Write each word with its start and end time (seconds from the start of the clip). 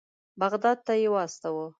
بغداد 0.41 0.77
ته 0.85 0.93
یې 1.01 1.07
واستاوه. 1.13 1.65